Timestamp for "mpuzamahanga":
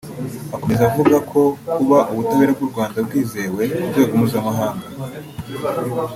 4.19-4.85